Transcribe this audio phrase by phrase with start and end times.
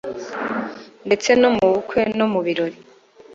[1.07, 2.77] ndetse no mubukwe no mubirori